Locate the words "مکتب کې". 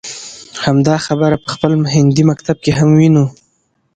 2.31-2.71